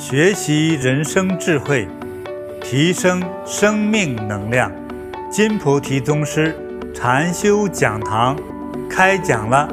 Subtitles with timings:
[0.00, 1.86] 学习人生智慧，
[2.62, 4.72] 提升生命能量。
[5.30, 6.56] 金菩提宗师
[6.94, 8.34] 禅修讲堂
[8.88, 9.68] 开讲了。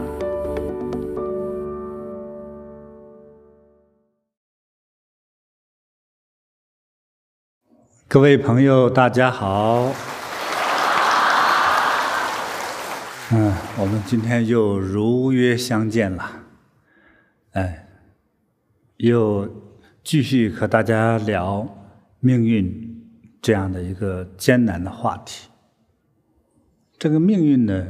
[8.10, 9.94] 各位朋友，大家好。
[13.32, 16.44] 嗯，我们今天又如约相见了。
[17.54, 17.88] 哎，
[18.98, 19.66] 又。
[20.08, 21.68] 继续和大家聊
[22.22, 23.04] 命运
[23.42, 25.50] 这样的一个艰难的话题。
[26.98, 27.88] 这个命运呢，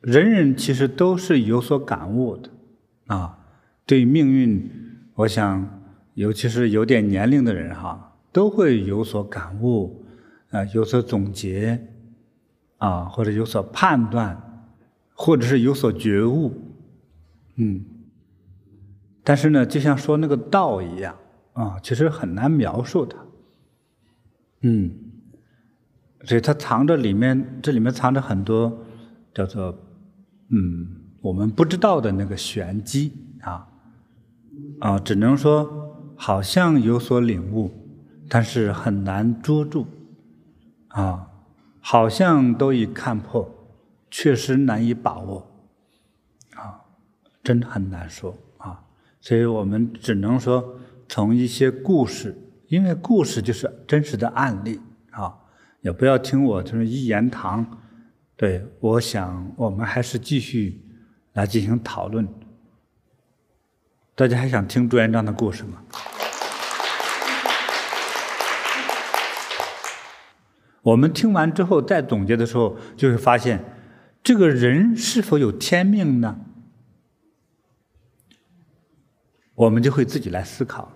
[0.00, 2.50] 人人其实都是有所感悟的
[3.06, 3.38] 啊。
[3.86, 4.68] 对命运，
[5.14, 5.80] 我想，
[6.14, 10.04] 尤其是有点年龄的人哈，都会有所感悟
[10.50, 11.86] 啊，有所总结
[12.78, 14.66] 啊，或者有所判断，
[15.14, 16.60] 或者是有所觉悟。
[17.54, 17.84] 嗯。
[19.22, 21.14] 但是呢，就像说那个道一样。
[21.54, 23.18] 啊，其实很难描述它，
[24.62, 24.90] 嗯，
[26.24, 28.84] 所以它藏着里面，这里面藏着很多
[29.34, 29.78] 叫做
[30.48, 30.86] 嗯
[31.20, 33.68] 我们不知道的那个玄机啊，
[34.80, 37.70] 啊，只能说好像有所领悟，
[38.30, 39.86] 但是很难捉住，
[40.88, 41.28] 啊，
[41.80, 43.46] 好像都已看破，
[44.10, 45.46] 确实难以把握，
[46.54, 46.80] 啊，
[47.44, 48.34] 真的很难说。
[48.56, 48.84] 啊，
[49.20, 50.76] 所以我们只能说。
[51.14, 52.34] 从一些故事，
[52.68, 55.30] 因为故事就是真实的案例啊，
[55.82, 57.78] 也不要听我就是一言堂。
[58.34, 60.80] 对，我想我们还是继续
[61.34, 62.26] 来进行讨论。
[64.14, 65.82] 大家还想听朱元璋的故事吗？
[70.80, 73.62] 我们听完之后再总结的时候，就会发现，
[74.22, 76.38] 这个人是否有天命呢？
[79.54, 80.90] 我们就会自己来思考。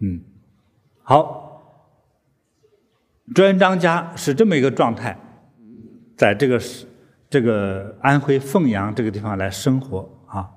[0.00, 0.20] 嗯，
[1.02, 1.60] 好，
[3.34, 5.18] 朱元璋家是这么一个状态，
[6.16, 6.86] 在这个是
[7.28, 10.50] 这个安徽凤阳这个地方来生活啊。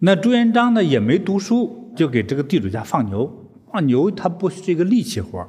[0.00, 3.48] 那朱元璋呢也没读书，就给这个地主家放牛。
[3.72, 5.48] 放牛它不是一个力气活，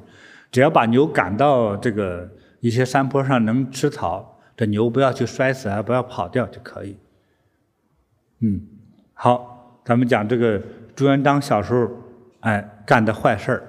[0.49, 2.31] 只要把牛赶到这个
[2.61, 6.95] 一些山坡上能吃草，这牛不要去摔死啊，不要跑掉就可以。
[8.39, 8.61] 嗯，
[9.13, 10.61] 好，咱们讲这个
[10.95, 11.89] 朱元璋小时候。
[12.41, 13.63] 哎，干的坏事儿。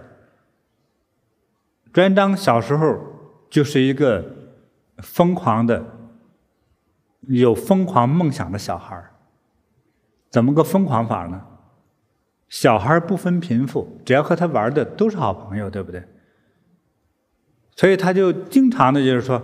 [1.93, 2.99] 朱元璋小时候
[3.49, 4.25] 就是一个
[4.99, 5.81] 疯狂的、
[7.29, 9.13] 有疯狂梦想的小孩儿。
[10.29, 11.41] 怎么个疯狂法呢？
[12.49, 16.03] 小孩不分贫富，只要和他玩的都是好朋友，对不对？
[17.77, 19.41] 所以他就经常的就是说：“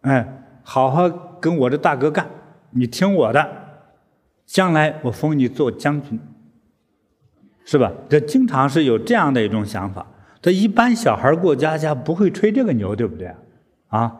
[0.00, 1.06] 哎，好好
[1.38, 2.26] 跟我的大哥干，
[2.70, 3.46] 你听我的，
[4.46, 6.18] 将来我封你做将军。”
[7.64, 7.92] 是吧？
[8.08, 10.06] 这经常是有这样的一种想法。
[10.42, 13.34] 这一般小孩过家家不会吹这个牛，对不对？
[13.88, 14.12] 啊，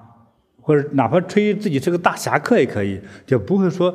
[0.60, 3.94] 或者哪怕吹自己是个大侠客也可以，就不会说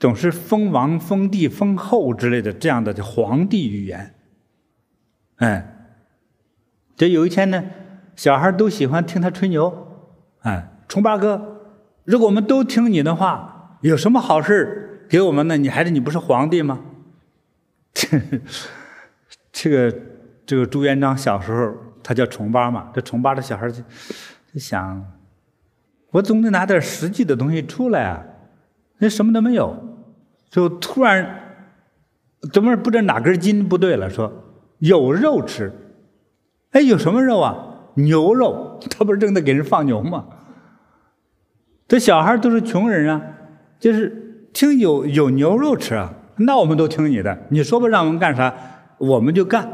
[0.00, 4.14] 总是封王、封地、封后之类的这样的皇帝语言。
[5.36, 5.94] 哎，
[6.96, 7.62] 这有一天呢，
[8.16, 9.88] 小孩都喜欢听他吹牛。
[10.40, 11.60] 哎，重八哥，
[12.04, 15.56] 如果我们都听你的话，有什么好事给我们呢？
[15.56, 16.80] 你还是你不是皇帝吗？
[17.92, 18.20] 这
[19.52, 19.98] 这个
[20.46, 22.90] 这个朱元璋小时候，他叫重八嘛。
[22.94, 23.82] 这重八的小孩就
[24.52, 25.04] 就想，
[26.10, 28.24] 我总得拿点实际的东西出来啊。
[28.98, 29.76] 那什么都没有，
[30.48, 31.40] 就突然
[32.52, 34.32] 怎么不知道哪根筋不对了，说
[34.78, 35.72] 有肉吃。
[36.70, 37.54] 哎，有什么肉啊？
[37.94, 38.80] 牛肉。
[38.90, 40.26] 他不是正在给人放牛吗？
[41.86, 43.22] 这小孩都是穷人啊，
[43.78, 46.14] 就是听有有牛肉吃啊。
[46.36, 48.54] 那我们都听你的，你说不让我们干啥？
[48.98, 49.68] 我们就干，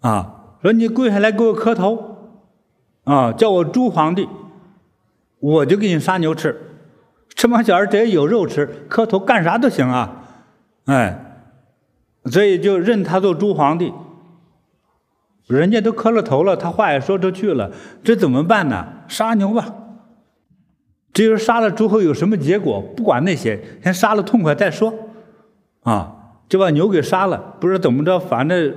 [0.00, 2.16] 啊，说你跪下来给我磕头，
[3.04, 4.28] 啊，叫我朱皇帝，
[5.40, 6.56] 我就给你杀牛吃，
[7.30, 10.24] 这帮小孩只要有肉吃，磕头干啥都行啊，
[10.86, 11.42] 哎，
[12.26, 13.92] 所以就认他做朱皇帝。
[15.46, 17.70] 人家都磕了头了，他话也说出去了，
[18.02, 18.86] 这怎么办呢？
[19.08, 19.74] 杀牛吧。
[21.12, 24.94] 至于杀了之后有什么结果，不管那些，先杀了痛快再说，
[25.84, 26.20] 啊。
[26.46, 28.74] 就把牛给杀了，不知道怎么着，反正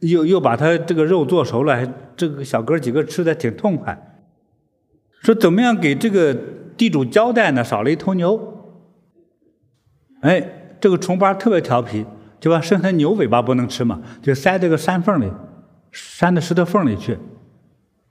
[0.00, 4.18] 又又把他这个肉做熟了，这个小哥几个吃的挺痛快。
[5.20, 6.34] 说怎么样给这个
[6.76, 7.62] 地主交代呢？
[7.62, 8.74] 少了一头牛，
[10.22, 12.06] 哎，这个重八特别调皮，
[12.40, 15.30] 就把剩下牛尾巴不能吃嘛，就塞这个山缝里，
[15.92, 17.18] 山的石头缝里去。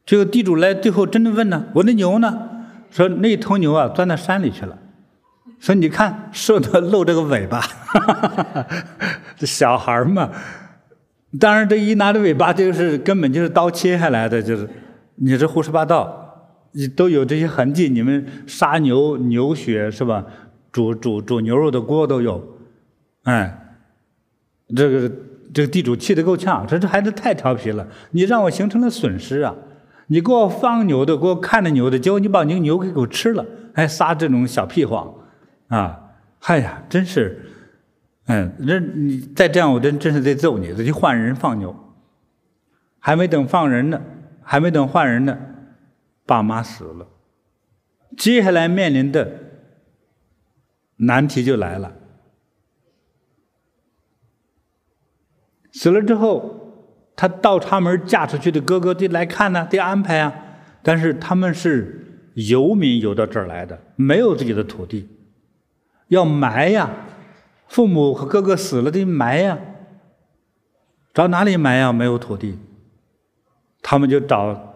[0.06, 2.50] 这个地主来最后真的问呢，我的牛呢？
[2.92, 4.78] 说那头牛啊，钻到山里去了。
[5.62, 8.68] 说你看，瘦的露这个尾巴，哈哈哈，
[9.38, 10.32] 这小孩嘛，
[11.40, 14.68] 当然，这一拿着尾巴就是根本就是刀切下来的，就是
[15.18, 17.88] 你这胡说八道，你都有这些痕迹。
[17.88, 20.26] 你们杀牛牛血是吧？
[20.72, 22.44] 煮煮煮牛肉的锅都有，
[23.26, 23.76] 哎，
[24.76, 25.12] 这个
[25.54, 29.54] 这个地主气得够呛，说这孩子太调皮了，你让我形成了损失啊！
[30.08, 35.14] 你给我放牛的，给我看着牛的，结果你把牛牛给给我吃了，还撒这种小屁谎，
[35.72, 37.48] 啊，哎呀，真是。
[38.28, 40.72] 嗯，那你再这样，我真真是得揍你！
[40.74, 41.76] 得去换人放牛，
[43.00, 44.02] 还没等放人呢，
[44.42, 45.38] 还没等换人呢，
[46.26, 47.08] 爸妈死了。
[48.18, 49.32] 接下来面临的
[50.98, 51.94] 难题就来了。
[55.74, 56.86] 死了之后，
[57.16, 60.34] 他倒插门嫁出去的哥哥得来看呢，得安排啊。
[60.84, 65.10] 但是他们是游民游到这儿来的，没有自己的土地，
[66.12, 66.90] 要埋呀。
[67.68, 69.58] 父母和哥哥死了得埋呀，
[71.14, 71.94] 找哪里埋呀？
[71.94, 72.60] 没有土地，
[73.82, 74.74] 他们就找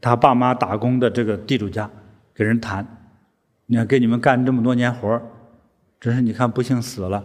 [0.00, 1.90] 他爸妈打工的这个地主家，
[2.34, 2.86] 给人谈，
[3.66, 5.20] 你看给你们干这么多年活，
[6.00, 7.22] 真是你看不幸死了，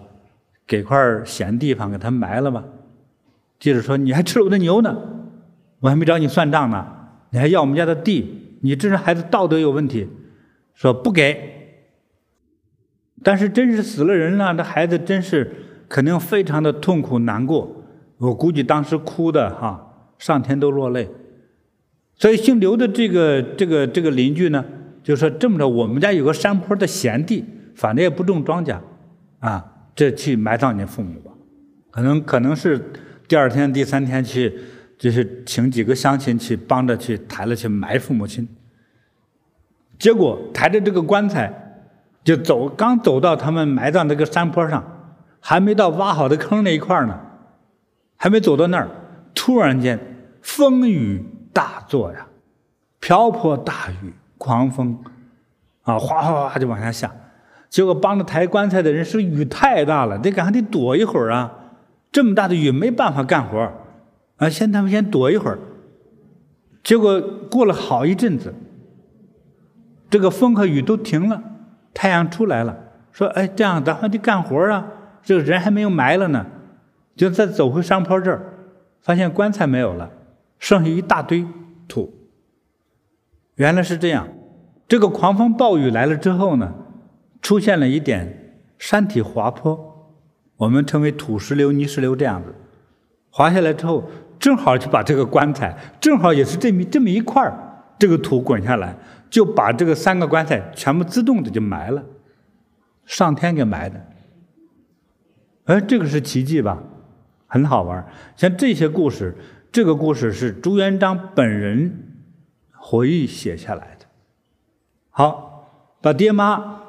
[0.68, 2.62] 给块闲地方给他埋了吧。
[3.58, 4.94] 地主说：“你还吃了我的牛呢，
[5.80, 6.86] 我还没找你算账呢，
[7.30, 10.10] 你还要我们家的地，你这是孩子道德有问题。”
[10.76, 11.54] 说不给。
[13.26, 15.52] 但是真是死了人了，这孩子真是
[15.90, 17.84] 肯定非常的痛苦难过。
[18.20, 21.10] 我估计当时哭的哈，上天都落泪。
[22.16, 24.64] 所以姓刘的这个这个这个邻居呢，
[25.02, 27.44] 就说这么着，我们家有个山坡的闲地，
[27.74, 28.78] 反正也不种庄稼，
[29.40, 31.32] 啊，这去埋葬你父母吧。
[31.90, 32.80] 可能可能是
[33.28, 34.54] 第二天、第三天去，
[35.00, 38.48] 就是请几个乡亲去帮着去抬了去埋父母亲。
[39.98, 41.64] 结果抬着这个棺材。
[42.26, 44.84] 就走，刚走到他们埋葬那个山坡上，
[45.40, 47.18] 还没到挖好的坑那一块呢，
[48.18, 48.90] 还没走到那儿，
[49.36, 50.00] 突然间
[50.42, 51.24] 风雨
[51.54, 52.26] 大作呀，
[53.00, 54.98] 瓢泼大雨，狂风，
[55.84, 57.12] 啊，哗哗哗就往下下。
[57.70, 61.54] 结果帮着抬棺材的人说雨太大了，得赶快得躲一会儿啊，
[62.12, 63.72] 这么大的雨没办法干活
[64.38, 65.60] 啊，先他们先躲一会儿。
[66.84, 67.22] 结果
[67.52, 68.52] 过了好一阵子，
[70.10, 71.44] 这个风和雨都停了。
[71.96, 72.78] 太阳出来了，
[73.14, 74.86] 说：“哎，这样咱还得干活啊！
[75.24, 76.46] 这个人还没有埋了呢，
[77.16, 78.54] 就再走回山坡这儿，
[79.02, 80.12] 发现棺材没有了，
[80.60, 81.48] 剩下一大堆
[81.88, 82.14] 土。
[83.56, 84.28] 原来是这样，
[84.90, 86.74] 这个狂风暴雨来了之后呢，
[87.42, 90.12] 出现了一点山体滑坡，
[90.58, 92.54] 我们称为土石流、泥石流这样子，
[93.32, 97.58] 滑下来之后，正好就把这个棺材，正好也是这么这么一块儿，
[97.98, 98.94] 这个土滚下来。”
[99.36, 102.02] 就把这个三个棺材全部自动的就埋了，
[103.04, 104.02] 上天给埋的。
[105.66, 106.82] 哎，这个是奇迹吧？
[107.46, 108.08] 很好玩。
[108.38, 109.36] 像这些故事，
[109.74, 112.16] 这个故事是朱元璋本人
[112.72, 114.06] 回忆写下来的。
[115.10, 116.80] 好，把爹妈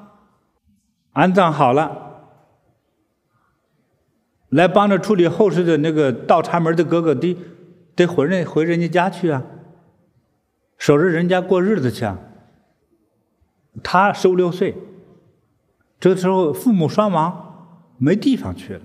[1.15, 2.29] 安葬好了，
[4.51, 7.37] 来帮着处理后事的那个倒插门的哥哥得
[7.97, 9.43] 得回人回人家家去啊，
[10.79, 12.17] 守着人家过日子去啊。
[13.83, 14.75] 他十五六岁，
[15.99, 18.83] 这个时候父母双亡，没地方去了。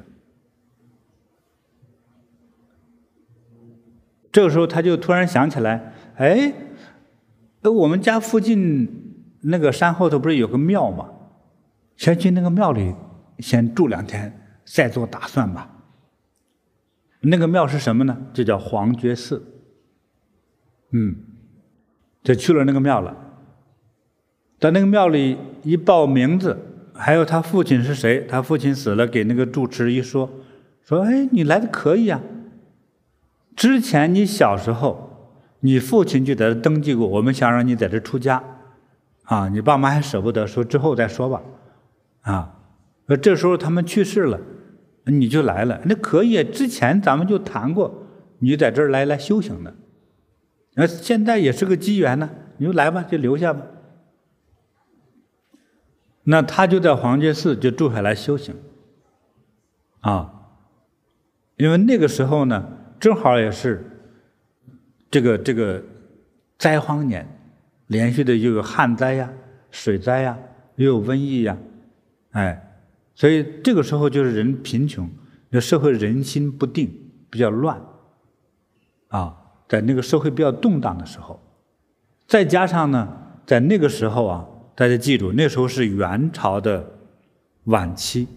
[4.31, 6.53] 这个时候他就突然想起来，哎，
[7.63, 11.09] 我们家附近那个山后头不是有个庙吗？
[11.97, 12.95] 先去那个庙里
[13.39, 15.69] 先住两天，再做打算吧。
[17.19, 18.17] 那个庙是什么呢？
[18.33, 19.45] 就叫黄觉寺。
[20.91, 21.15] 嗯，
[22.23, 23.15] 就去了那个庙了。
[24.61, 26.55] 在那个庙里一报名字，
[26.93, 28.27] 还有他父亲是谁？
[28.29, 30.29] 他父亲死了，给那个住持一说，
[30.85, 32.21] 说：“哎，你来的可以啊。
[33.55, 38.43] 之前你小时候，你父亲就在这登记过，我们想让你在这出家，
[39.23, 41.41] 啊，你爸妈还舍不得，说之后再说吧，
[42.21, 42.59] 啊，
[43.19, 44.39] 这时候他们去世了，
[45.05, 46.43] 你就来了，那可以啊。
[46.53, 48.05] 之前咱们就谈过，
[48.37, 49.73] 你在这儿来来修行的，
[50.75, 53.61] 那现在也是个机缘呢，你就来吧，就留下吧。”
[56.23, 58.53] 那他就在黄觉寺就住下来修行，
[60.01, 60.31] 啊，
[61.57, 62.63] 因为那个时候呢，
[62.99, 63.83] 正好也是
[65.09, 65.81] 这个这个
[66.59, 67.27] 灾荒年，
[67.87, 69.33] 连续的又有旱灾呀、
[69.71, 70.37] 水灾呀，
[70.75, 71.57] 又有瘟疫呀，
[72.33, 72.77] 哎，
[73.15, 75.09] 所以这个时候就是人贫穷，
[75.59, 76.87] 社会人心不定，
[77.31, 77.81] 比较乱，
[79.07, 79.35] 啊，
[79.67, 81.41] 在那个社会比较动荡的时候，
[82.27, 83.11] 再加上呢，
[83.47, 84.47] 在那个时候啊。
[84.81, 86.83] 大家记住，那时候是元朝的
[87.65, 88.27] 晚期。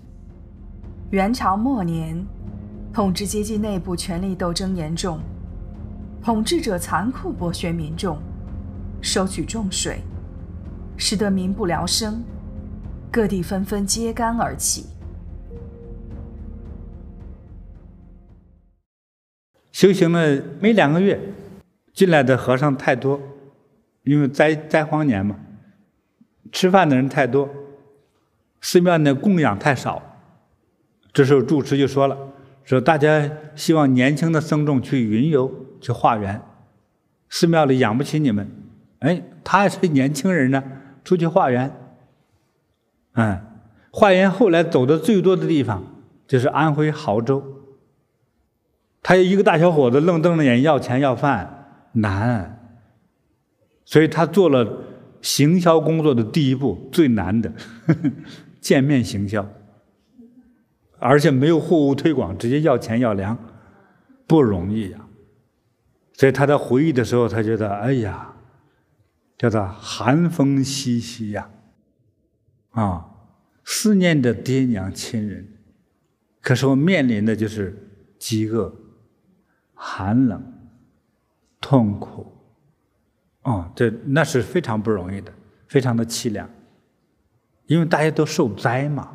[1.08, 2.22] 元朝末年，
[2.92, 5.18] 统治阶级内部权力斗争严重，
[6.22, 8.18] 统治者残酷剥削民众，
[9.00, 10.00] 收取重税，
[10.98, 12.22] 使得民不聊生，
[13.10, 14.84] 各地纷纷揭竿而起。
[19.72, 21.18] 修行了没两个月，
[21.94, 23.18] 进来的和尚太多，
[24.02, 25.36] 因为灾灾荒年嘛，
[26.52, 27.48] 吃饭的人太多，
[28.60, 30.02] 寺庙的供养太少。
[31.12, 32.16] 这时候住持就说了。
[32.64, 36.40] 说大家希望年轻的僧众去云游去化缘，
[37.28, 38.50] 寺庙里养不起你们，
[39.00, 40.64] 哎，他也是年轻人呢，
[41.04, 41.70] 出去化缘。
[43.12, 43.38] 嗯，
[43.90, 45.84] 化缘后来走的最多的地方
[46.26, 47.44] 就是安徽亳州。
[49.02, 52.66] 他有一个大小伙子愣瞪着眼要钱要饭难，
[53.84, 54.83] 所以他做了
[55.24, 57.50] 行销工作的第一步最难的
[57.86, 58.12] 呵呵
[58.60, 59.48] 见面行销。
[60.98, 63.38] 而且没有货物推广，直接要钱要粮，
[64.26, 65.06] 不容易呀。
[66.12, 68.34] 所以他在回忆的时候，他觉得哎呀，
[69.38, 71.50] 叫做寒风习习呀，
[72.72, 73.06] 啊，
[73.64, 75.48] 思念着爹娘亲人，
[76.42, 77.74] 可是我面临的就是
[78.18, 78.74] 饥饿、
[79.74, 80.52] 寒冷、
[81.60, 82.33] 痛苦，
[83.44, 85.32] 哦，这那是非常不容易的，
[85.68, 86.48] 非常的凄凉，
[87.66, 89.10] 因为大家都受灾嘛。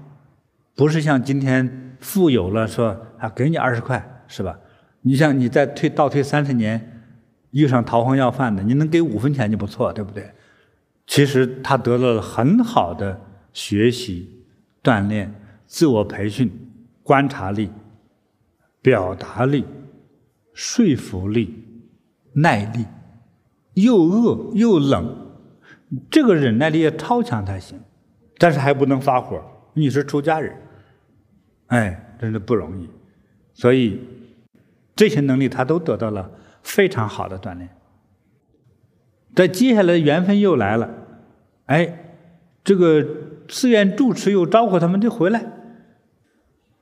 [0.76, 4.58] 不是像今天富有了说啊，给你二十块是吧？
[5.02, 7.04] 你像你再退倒退三十年，
[7.52, 10.32] 遇上逃荒要饭的，你能给五分钱就不错，对不对？
[11.08, 13.20] 其实他得到了很好的
[13.52, 14.46] 学习、
[14.84, 15.34] 锻炼、
[15.66, 16.52] 自我培训、
[17.02, 17.72] 观察力、
[18.82, 19.66] 表达力、
[20.54, 21.66] 说服力、
[22.34, 22.86] 耐力，
[23.74, 25.28] 又饿又冷，
[26.10, 27.80] 这个忍耐力要超强才行。
[28.38, 30.56] 但是还不能发火，你是出家人。
[31.68, 32.90] 哎，真的不容易，
[33.54, 34.00] 所以
[34.96, 36.32] 这些能力他都得到了
[36.64, 37.70] 非常好的锻炼。
[39.36, 40.90] 在接下来缘分又来了，
[41.66, 42.16] 哎，
[42.64, 43.06] 这个
[43.50, 45.46] 寺院住持又招呼他们就回来，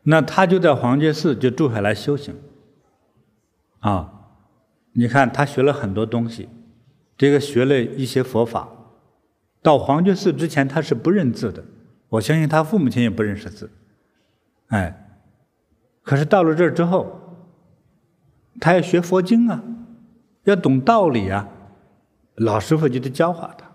[0.04, 2.36] 那他就在黄觉寺就住下来修行。
[3.80, 4.14] 啊，
[4.94, 6.48] 你看他学了很多东西，
[7.18, 8.70] 这个学了一些佛法。
[9.62, 11.64] 到黄觉寺之前他是不认字的，
[12.10, 13.70] 我相信他父母亲也不认识字。
[14.68, 15.20] 哎，
[16.04, 17.20] 可是到了这儿之后，
[18.62, 19.62] 他要学佛经啊，
[20.44, 21.50] 要懂道理啊，
[22.36, 23.72] 老师傅就得教化他。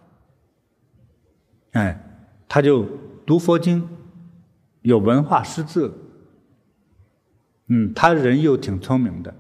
[1.73, 2.01] 哎，
[2.49, 2.87] 他就
[3.27, 3.89] 读佛经，
[4.83, 5.93] 有文化识字。
[7.69, 9.35] 嗯，他人又挺聪明的，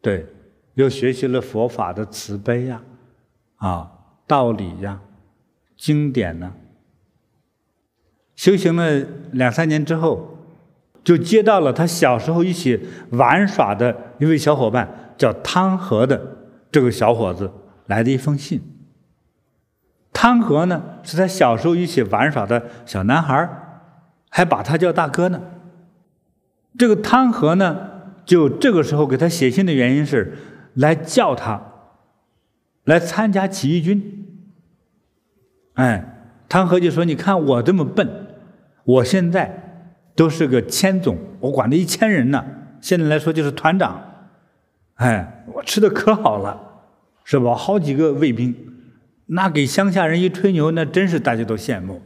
[0.00, 0.26] 对，
[0.74, 2.91] 又学习了佛法的慈悲呀，啊，
[3.62, 3.90] 啊
[4.26, 5.00] 道理呀，
[5.76, 6.52] 经典呢。
[8.36, 9.00] 修行了
[9.32, 10.28] 两三年之后。
[11.04, 14.88] 就接到了他小时候一起玩耍的一位小伙伴，
[15.18, 16.36] 叫汤和的
[16.70, 17.50] 这个小伙子
[17.86, 18.62] 来的一封信。
[20.12, 23.48] 汤和呢是他小时候一起玩耍的小男孩，
[24.30, 25.42] 还把他叫大哥呢。
[26.78, 27.90] 这个汤和呢，
[28.24, 30.38] 就这个时候给他写信的原因是
[30.74, 31.60] 来叫他
[32.84, 34.26] 来参加起义军。
[35.74, 38.08] 哎，汤和就说：“你看我这么笨，
[38.84, 39.58] 我现在。”
[40.14, 42.44] 都是个千总，我管着一千人呢。
[42.82, 43.98] 现在来说就是团长，
[44.96, 46.60] 哎，我吃的可好了，
[47.24, 47.54] 是吧？
[47.54, 48.54] 好几个卫兵，
[49.24, 52.02] 那给乡下人一吹牛，那真是大家都羡慕，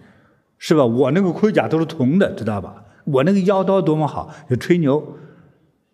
[0.56, 0.87] 是吧？
[0.87, 2.85] 我那个盔甲都是铜的，知道吧？
[3.06, 5.16] 我那个腰刀多么好，就吹牛，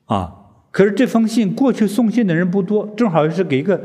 [0.05, 0.35] 啊！
[0.71, 3.81] 可是这封信过去送信的人不多，正好是给一个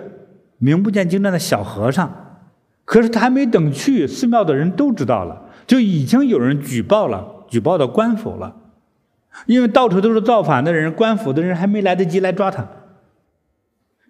[0.58, 2.40] 名不见经传的小和尚。
[2.86, 7.36] 可是他还没等去，寺庙的人都知道了，就已经有人举报了。
[7.50, 8.56] 举报到官府了，
[9.46, 12.68] 因为到处都是造反的人，官府的人还没来得及来抓他。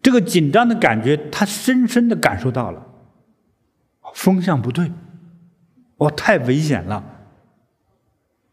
[0.01, 2.83] 这个紧张的感觉，他深深的感受到了，
[4.13, 4.91] 风向不对，
[5.97, 7.03] 哦，太危险了。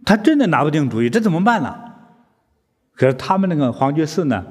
[0.05, 1.75] 他真的拿不定主意，这怎么办呢？
[2.95, 4.45] 可是他们那个黄觉寺呢，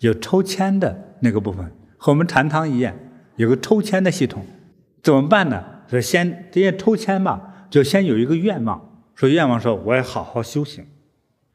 [0.00, 2.94] 有抽签的那个部分，和我们禅堂一样，
[3.36, 4.44] 有个抽签的系统。
[5.02, 5.64] 怎么办呢？
[5.88, 9.04] 是先这些抽签嘛，就先有一个愿望。
[9.14, 10.84] 说愿望说，我要好好修行，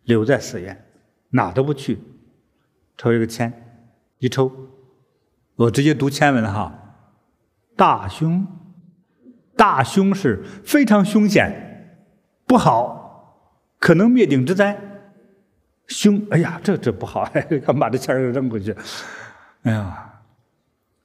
[0.05, 0.85] 留在寺院，
[1.31, 1.99] 哪都不去，
[2.97, 3.51] 抽一个签，
[4.19, 4.51] 一抽，
[5.57, 6.77] 我直接读签文哈。
[7.75, 8.47] 大凶，
[9.55, 11.99] 大凶是非常凶险，
[12.47, 13.43] 不好，
[13.79, 14.79] 可能灭顶之灾。
[15.87, 17.29] 凶，哎呀，这这不好，
[17.65, 18.73] 赶把这签儿扔回去。
[19.63, 20.10] 哎呀，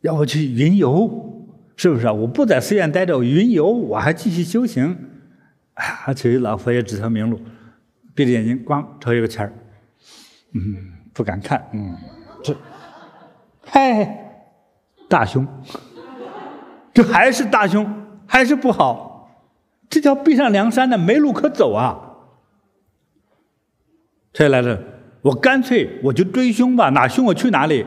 [0.06, 1.44] 要我去云游，
[1.76, 2.12] 是不是啊？
[2.12, 4.96] 我不在寺院待着，我云游，我还继续修行。
[5.75, 7.40] 哎呀，求老佛爷指条明路，
[8.14, 9.52] 闭着眼睛光抽一个签儿，
[10.54, 10.76] 嗯，
[11.12, 11.96] 不敢看，嗯，
[12.42, 12.56] 这，
[13.62, 14.32] 嗨，
[15.08, 15.46] 大凶，
[16.94, 17.84] 这还是大凶，
[18.26, 19.42] 还是不好，
[19.90, 21.98] 这叫逼上梁山的，没路可走啊。
[24.32, 24.80] 这来了，
[25.22, 27.84] 我干脆我就追凶吧，哪凶我去哪里，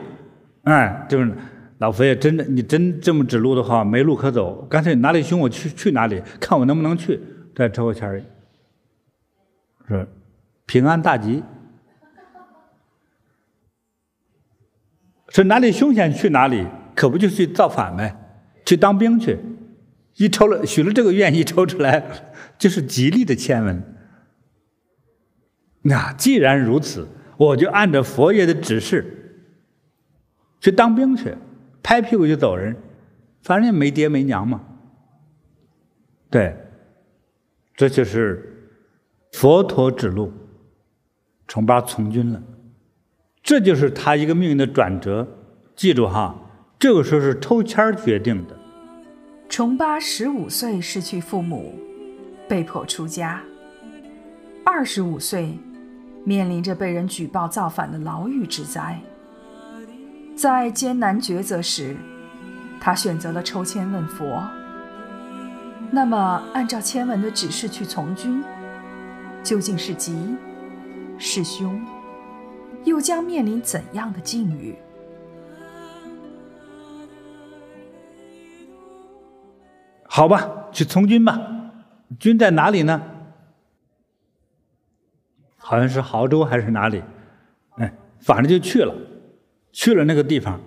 [0.63, 1.33] 哎，就是
[1.79, 7.19] 老佛爷真的，你真这么指路的话，没路可走，干脆哪里凶我去去哪里，看我能不能去，
[7.55, 8.21] 在抽个签儿，
[9.87, 10.07] 是
[10.65, 11.41] 平安大吉。
[15.29, 18.15] 说哪里凶险去哪里，可不就去造反呗？
[18.65, 19.37] 去当兵去，
[20.15, 22.03] 一抽了许了这个愿，一抽出来
[22.57, 23.81] 就是吉利的签文。
[25.83, 27.07] 那既然如此，
[27.37, 29.45] 我就按照佛爷的指示
[30.59, 31.35] 去当兵去，
[31.81, 32.75] 拍屁股就走人，
[33.41, 34.61] 反正也没爹没娘嘛。
[36.29, 36.55] 对，
[37.75, 38.71] 这就是
[39.31, 40.31] 佛陀指路，
[41.47, 42.41] 崇巴从军了。
[43.41, 45.27] 这就是他一个命运的转折，
[45.75, 46.35] 记住哈，
[46.77, 48.55] 这个时候是抽签决定的。
[49.47, 51.73] 崇巴十五岁失去父母，
[52.47, 53.39] 被迫出家；
[54.63, 55.57] 二十五岁，
[56.23, 59.01] 面临着被人举报造反的牢狱之灾。
[60.39, 61.97] 在艰难抉择时，
[62.79, 64.41] 他选择了抽签问佛。
[65.91, 68.41] 那么，按照签文的指示去从军，
[69.43, 70.37] 究竟是吉
[71.17, 71.85] 是凶？
[72.85, 74.73] 又将面临怎样的境遇？
[80.07, 81.37] 好吧，去从军吧。
[82.17, 83.01] 军在哪里呢？
[85.57, 87.03] 好像是亳州还是哪里？
[87.75, 88.95] 哎，反正就去了，
[89.71, 90.61] 去了那个地方，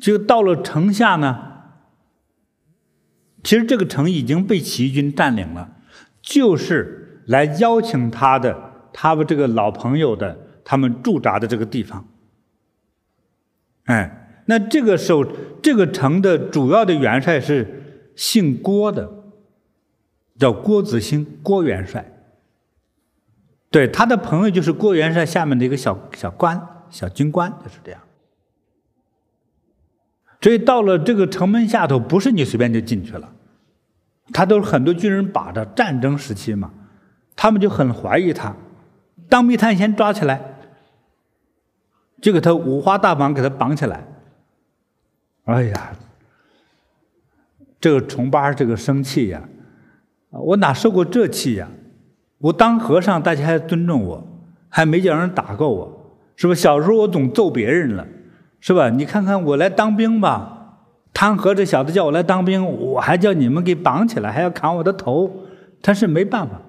[0.00, 1.52] 就到了城下呢。
[3.42, 5.76] 其实这个城已经被起义军占领了，
[6.20, 10.44] 就是来邀请他的，他们这个老朋友的。
[10.70, 12.06] 他们驻扎的这个地方，
[13.84, 15.24] 哎，那这个时候，
[15.62, 19.10] 这个城的主要的元帅是姓郭的，
[20.38, 22.04] 叫郭子兴，郭元帅。
[23.70, 27.98] 对，他的朋友就是郭元帅下面的一个小小官、小军官，就是这样。
[30.40, 33.32] 所以到了这个城门下头，不是你随便就进去了，
[34.32, 36.70] 他都是很多军人把着，战争时期嘛，
[37.34, 38.54] 他们就很怀疑他，
[39.28, 40.54] 当密探先抓起来。
[42.20, 44.04] 就给他五花大绑，给他绑起来。
[45.44, 45.92] 哎呀，
[47.80, 49.40] 这个崇八这个生气呀，
[50.30, 51.68] 我哪受过这气呀？
[52.38, 54.26] 我当和尚，大家还尊重我，
[54.68, 56.54] 还没叫人打过我，是吧？
[56.56, 58.04] 小时候我总揍别人了，
[58.60, 58.90] 是吧？
[58.90, 60.78] 你看看我来当兵吧，
[61.12, 65.30] 汤和这小子叫我来当兵，我还叫你们给绑起来，还要砍我的头，
[65.82, 66.60] 他是没办法，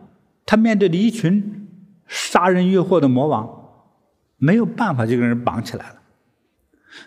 [0.46, 1.68] 他面对着一群
[2.08, 3.58] 杀人越货的魔王。
[4.42, 5.96] 没有办法就跟人绑起来了，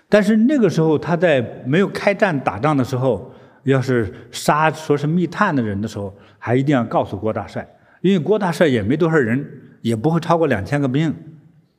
[0.06, 7.66] 但是那个时候他在没有开战打仗的时候，要是杀说是密探的人的时候，还一定要告诉郭大帅，
[8.02, 9.42] 因为郭大帅也没多少人，
[9.80, 11.14] 也不会超过两千个兵，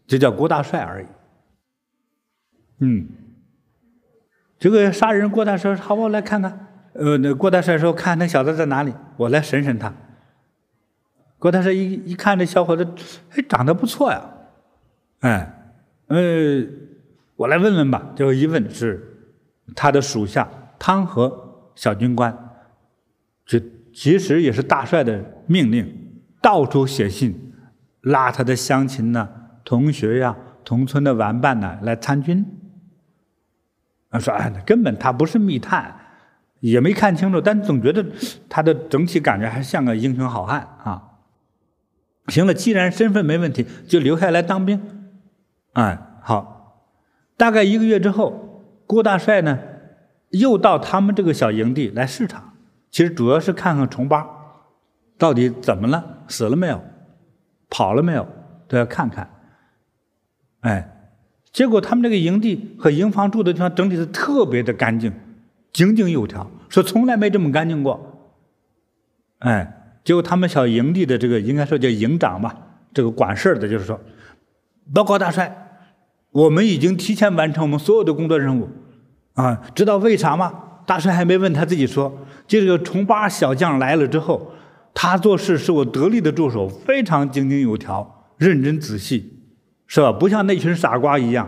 [0.07, 1.05] 就叫郭大帅而已。
[2.79, 3.07] 嗯，
[4.59, 9.91] 这个杀人，郭大帅说：“好，我来看看。”呃，那郭大帅说：“看那小子在哪里，我来审审他。”
[11.39, 12.87] 郭大帅一一看这小伙子，
[13.31, 14.21] 哎，长得不错呀。
[15.21, 15.73] 哎，
[16.07, 16.63] 呃，
[17.35, 18.11] 我来问问吧。
[18.15, 19.01] 最后一问是
[19.75, 22.37] 他的属下汤和小军官，
[23.45, 23.59] 就
[23.93, 27.53] 其实也是大帅的命令，到处写信
[28.01, 29.27] 拉他的乡亲呐、
[29.65, 32.45] 同学呀、同村的玩伴呐来参军。
[34.13, 35.93] 啊，说哎，根本他不是密探，
[36.59, 38.05] 也没看清楚，但总觉得
[38.47, 41.09] 他的整体感觉还像个英雄好汉啊。
[42.27, 44.79] 行了，既然身份没问题，就留下来当兵。
[45.73, 46.85] 哎，好，
[47.35, 49.59] 大概一个月之后，郭大帅呢，
[50.29, 52.53] 又到他们这个小营地来视察。
[52.91, 54.25] 其实主要是看看崇巴
[55.17, 56.81] 到底怎么了，死了没有，
[57.69, 58.27] 跑了没有，
[58.67, 59.29] 都要看看。
[60.61, 61.02] 哎，
[61.53, 65.13] 结果他们这个营地和营房住的地方整体是特别的干净，
[65.71, 68.33] 井井有条，说从来没这么干净过。
[69.39, 72.55] 哎，结果他们小营地的这个应该说叫营长吧，
[72.91, 73.99] 这个管事儿的，就是说，
[74.93, 75.59] 报告大帅。
[76.31, 78.67] 我们已经提前完成我们所有的工作任务，
[79.35, 80.51] 啊，知道为啥吗？
[80.87, 82.11] 大帅还没问他自己说，
[82.47, 84.51] 这个重八小将来了之后，
[84.95, 89.32] 他做事是我得力的助手，非常井井有条、认真仔细，
[89.93, 90.11] 是吧？
[90.11, 91.47] 不像那群傻瓜一样，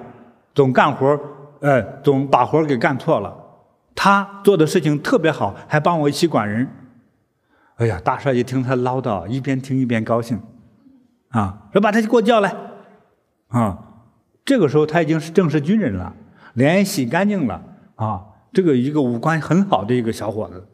[0.54, 1.20] 总干活，
[1.62, 3.36] 哎，总把活给干错了。
[3.96, 6.70] 他做的事情特别好，还帮我一起管人。
[7.78, 10.40] 哎呀，大帅一听他唠叨，一边听一边高兴，
[11.30, 12.56] 啊，说把他给我叫来，
[13.48, 13.80] 啊。
[14.46, 16.14] 这个时候他已经是正式军人了，
[16.54, 17.60] 脸洗干净了
[17.96, 20.68] 啊，这个一个五官很好的一个小伙子。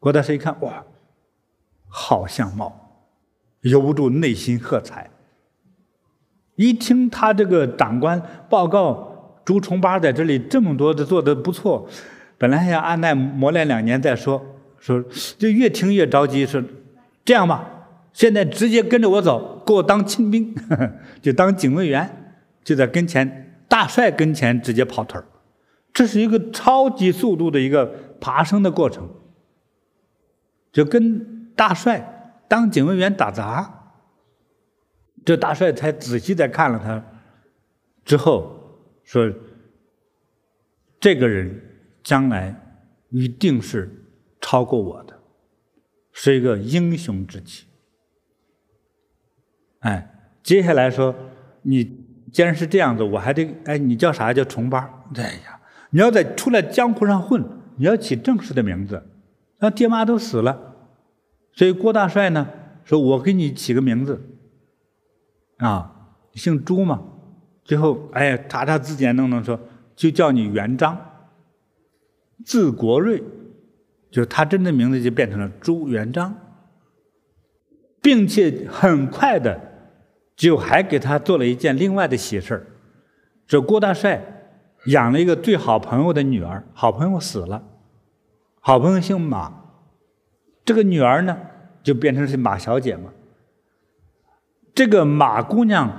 [0.00, 0.82] 郭大帅一看，哇，
[1.88, 2.74] 好相貌，
[3.60, 5.10] 由不住内心喝彩。
[6.58, 11.88] 一听他这个长官报告，朱重八在这里这么多的做得不错，
[12.36, 14.44] 本来还想按耐磨练两年再说，
[14.80, 15.00] 说
[15.38, 16.60] 就越听越着急，说
[17.24, 17.64] 这样吧，
[18.12, 20.92] 现在直接跟着我走，给我当亲兵，呵 呵
[21.22, 25.24] 就当警卫员，就在跟前大帅跟前直接跑腿儿，
[25.92, 29.08] 这是一个超级速度的一个爬升的过程。
[30.72, 33.77] 就跟大帅当警卫员打杂，
[35.24, 37.04] 这大帅才仔细的看了他，
[38.04, 39.32] 之后说
[40.98, 41.60] ：“这个人
[42.02, 42.54] 将来
[43.10, 43.90] 一定是
[44.40, 45.18] 超过我的，
[46.12, 47.66] 是一个英雄之气。”
[49.80, 51.14] 哎，接下来说
[51.62, 51.84] 你
[52.32, 54.32] 既然是这样子，我还得哎，你叫啥？
[54.32, 55.04] 叫重八。
[55.14, 57.44] 哎呀，你要在出来江湖上混，
[57.76, 59.06] 你要起正式的名字。
[59.60, 60.76] 那爹妈都死了，
[61.52, 62.48] 所以郭大帅呢
[62.84, 64.37] 说：“我给你起个名字，
[65.58, 65.94] 啊，
[66.34, 67.02] 姓朱嘛。”
[67.64, 69.60] 最后，哎，查查字典，弄弄说，
[69.94, 70.98] 就叫你元璋，
[72.44, 73.22] 字国瑞，
[74.10, 76.34] 就他真的名字就变成了朱元璋，
[78.00, 79.60] 并且很快的
[80.34, 82.66] 就还给他做了一件另外的喜事儿，
[83.46, 84.22] 这郭大帅
[84.86, 87.62] 养了一个最好朋友的女儿，好朋友死了。
[88.60, 89.52] 好朋友姓马，
[90.64, 91.36] 这个女儿呢
[91.82, 93.12] 就变成是马小姐嘛。
[94.78, 95.90] 这个马姑娘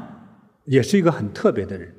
[0.64, 1.94] 也是一个很特别的人。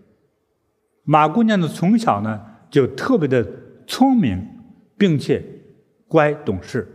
[1.04, 2.40] 马姑娘呢从小呢
[2.70, 3.46] 就特别的
[3.86, 4.48] 聪明，
[4.96, 5.44] 并且
[6.08, 6.88] 乖懂事。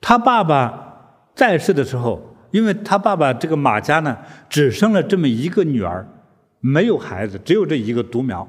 [0.00, 4.18] 她爸爸在世的时候，因为她爸爸这个马家呢
[4.50, 6.04] 只生了这么一个女儿，
[6.58, 8.48] 没有孩子，只有这一个独苗，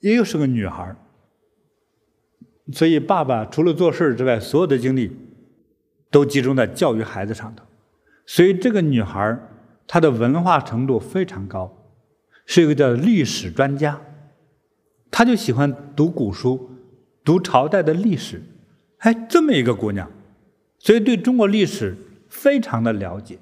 [0.00, 0.96] 又是个女孩。
[2.72, 5.16] 所以，爸爸除了做事之外，所有的精力
[6.10, 7.62] 都集中在教育孩子上头。
[8.26, 9.38] 所以，这个女孩
[9.86, 11.72] 她的文化程度非常高，
[12.44, 14.00] 是一个叫历史专家。
[15.10, 16.70] 她就喜欢读古书，
[17.24, 18.42] 读朝代的历史。
[18.98, 20.10] 哎，这么一个姑娘，
[20.78, 21.96] 所以对中国历史
[22.28, 23.38] 非常的了解。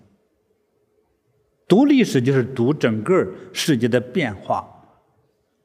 [1.67, 4.69] 读历史就是读整个世界的变化，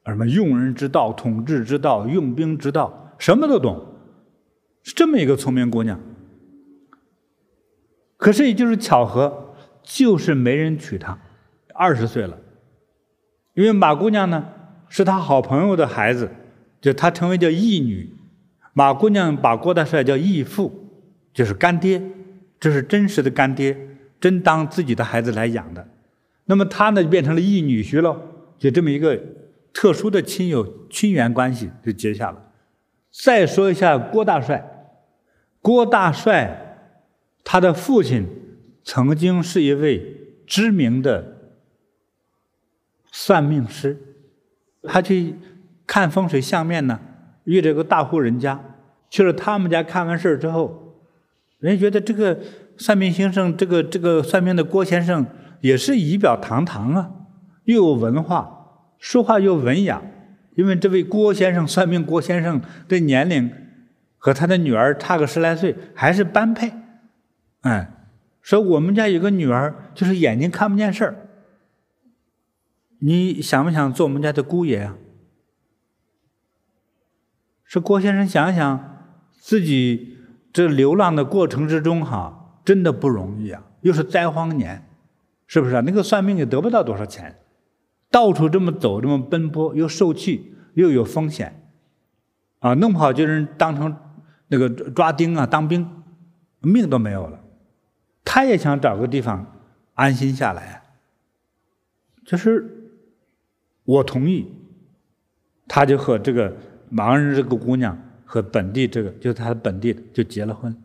[0.06, 3.14] 什么用人之道、统治之道、用兵之道。
[3.18, 3.86] 什么都懂，
[4.82, 6.00] 是这么一个聪明姑娘。
[8.20, 11.18] 可是也就是巧合，就是没人娶她。
[11.74, 12.38] 二十岁了，
[13.54, 14.46] 因为马姑娘呢
[14.90, 16.30] 是他好朋友的孩子，
[16.82, 18.14] 就她称为叫义女。
[18.74, 20.92] 马姑娘把郭大帅叫义父，
[21.34, 22.02] 就是干爹，
[22.60, 23.78] 这是真实的干爹，
[24.20, 25.88] 真当自己的孩子来养的。
[26.46, 28.20] 那么她呢就变成了义女婿喽，
[28.58, 29.18] 就这么一个
[29.72, 32.52] 特殊的亲友亲缘关系就结下了。
[33.12, 34.70] 再说一下郭大帅，
[35.62, 36.69] 郭大帅，
[37.44, 38.28] 他的父亲
[38.84, 41.54] 曾经是一位知名的
[43.12, 43.98] 算命师，
[44.84, 45.36] 他去
[45.86, 47.00] 看风水相面呢，
[47.44, 48.60] 遇着个大户人家，
[49.10, 50.96] 去了他们家看完事儿之后，
[51.60, 52.40] 人家觉得这个
[52.78, 55.26] 算命先生，这个这个算命的郭先生
[55.62, 57.12] 也是仪表堂堂啊，
[57.66, 60.02] 又有文化，说话又文雅。
[60.56, 63.50] 因为这位郭先生算命，郭先生的年龄
[64.18, 66.74] 和他的女儿差个十来岁，还是般配。
[67.62, 67.92] 哎，
[68.42, 71.28] 说我们家有个女儿，就是眼睛看不见事儿。
[73.00, 74.96] 你想不想做我们家的姑爷啊？
[77.64, 78.98] 说郭先生想想，
[79.32, 80.18] 自己
[80.52, 84.90] 这流浪的过程之中，哈，真的不容易啊，又是灾荒年，
[85.46, 85.84] 是不是啊？
[85.86, 87.38] 那个算命也得不到多少钱。
[88.12, 91.70] 到处这么走，这么奔波，又受气，又有风险，
[92.58, 93.96] 啊，弄不好就人当成
[94.48, 95.88] 那个抓丁啊，当兵，
[96.62, 97.40] 命都没有了。
[98.24, 99.60] 他也想找个地方
[99.96, 100.84] 安心下来，
[102.26, 102.92] 就是
[103.84, 104.48] 我同意，
[105.68, 106.56] 他就和这个
[106.92, 110.76] 盲人这个姑娘和本地这个，就是他本地的就结了婚，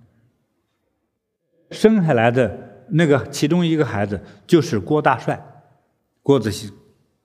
[1.70, 5.44] 生下来的那个其中一个孩子就是郭大帅，
[6.22, 6.72] 郭子兴。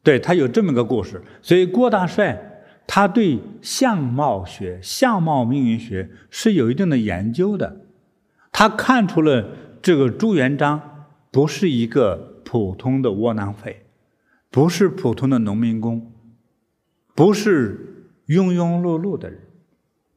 [0.01, 7.81] 对，他有这么个故事，所以郭大帅他对相貌学、相貌命运学是有一定的研究的。
[8.51, 9.45] 他看出了
[9.81, 13.85] 这个朱元璋不是一个普通的窝囊废，
[14.49, 16.11] 不是普通的农民工，
[17.15, 19.39] 不是庸庸碌碌的人，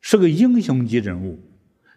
[0.01, 1.39] 是个英雄级人物。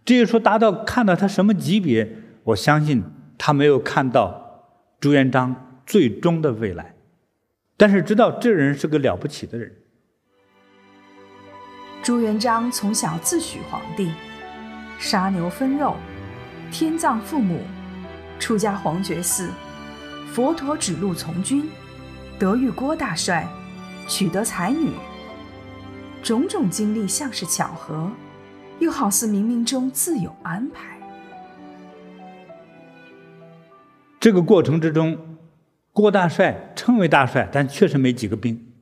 [0.03, 3.03] 至于说达到看到他什么级别，我相信
[3.37, 4.67] 他没有看到
[4.99, 6.95] 朱元璋最终的未来。
[7.77, 9.73] 但是知道这人是个了不起的人。
[12.03, 14.11] 朱元璋从小自诩皇帝，
[14.99, 15.95] 杀牛分肉，
[16.71, 17.61] 天葬父母，
[18.39, 19.49] 出家黄觉寺，
[20.31, 21.69] 佛陀指路从军，
[22.37, 23.47] 得遇郭大帅，
[24.07, 24.89] 取得才女，
[26.21, 28.11] 种种经历像是巧合，
[28.79, 30.99] 又好似冥冥中自有安排。
[34.19, 35.17] 这个过程之中，
[35.93, 38.73] 郭大帅称为大帅，但确实没几个兵。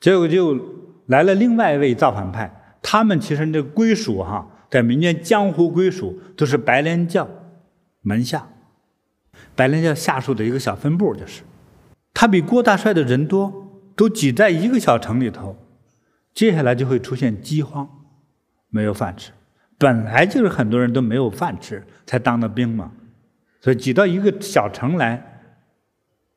[0.00, 0.58] 结果就
[1.06, 7.28] 来了另外一位造反派，他们其实那归属哈，在民间江湖归属都是白莲教
[8.00, 8.48] 门下，
[9.54, 11.44] 白莲教下属的一个小分部，就是
[12.12, 15.56] 他比郭大帅的人多，都挤在一个小城里头，
[16.34, 17.88] 接下来就会出现饥荒，
[18.68, 19.30] 没有饭吃。
[19.78, 22.90] 本来就是很多人都没有饭吃才当的兵嘛，
[23.60, 25.54] 所以挤到一个小城来，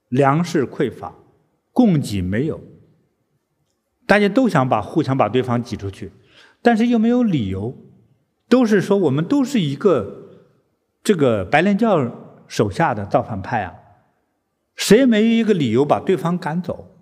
[0.10, 1.16] 粮食匮乏，
[1.74, 2.62] 供给没有。
[4.06, 6.12] 大家都想把互相把对方挤出去，
[6.62, 7.76] 但是又没有理由，
[8.50, 10.40] 都是说我们都是一个
[11.04, 12.12] 这个白莲教
[12.48, 13.74] 手下的造反派啊，
[14.76, 16.98] 谁没有一个理由把对方赶走，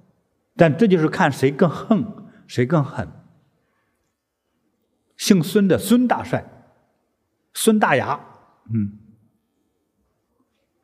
[0.56, 3.08] 但这就是看谁更横，谁更狠。
[5.18, 6.46] 姓孙的孙大帅，
[7.54, 8.20] 孙大牙，
[8.74, 9.00] 嗯，